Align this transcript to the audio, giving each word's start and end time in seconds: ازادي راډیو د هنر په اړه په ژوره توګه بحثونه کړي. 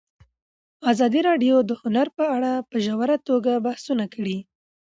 ازادي 0.91 1.21
راډیو 1.29 1.55
د 1.69 1.71
هنر 1.81 2.07
په 2.17 2.23
اړه 2.35 2.51
په 2.69 2.77
ژوره 2.85 3.17
توګه 3.27 3.51
بحثونه 3.67 4.05
کړي. 4.13 4.37